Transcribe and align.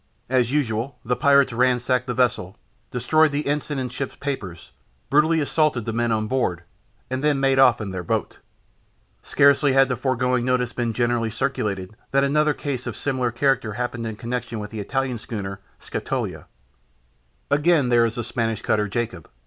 As 0.31 0.51
usual, 0.51 0.97
the 1.05 1.15
pirates 1.15 1.53
ransacked 1.53 2.07
the 2.07 2.15
vessel, 2.15 2.57
destroyed 2.89 3.31
the 3.31 3.45
ensign 3.45 3.77
and 3.77 3.93
ship's 3.93 4.15
papers, 4.15 4.71
brutally 5.11 5.39
assaulted 5.39 5.85
the 5.85 5.93
men 5.93 6.11
on 6.11 6.25
board, 6.25 6.63
and 7.11 7.23
then 7.23 7.39
made 7.39 7.59
off 7.59 7.79
in 7.79 7.91
their 7.91 8.01
boat. 8.01 8.39
Scarcely 9.21 9.73
had 9.73 9.89
the 9.89 9.95
foregoing 9.95 10.43
notice 10.43 10.73
been 10.73 10.91
generally 10.91 11.29
circulated 11.29 11.95
than 12.09 12.23
another 12.23 12.55
case 12.55 12.87
of 12.87 12.95
a 12.95 12.97
similar 12.97 13.29
character 13.29 13.73
happened 13.73 14.07
in 14.07 14.15
connection 14.15 14.57
with 14.57 14.71
the 14.71 14.79
Italian 14.79 15.19
schooner 15.19 15.59
Scatuola. 15.79 16.45
Again, 17.51 17.89
there 17.89 18.03
is 18.03 18.15
the 18.15 18.23
Spanish 18.23 18.63
cutter 18.63 18.87
Jacob. 18.87 19.29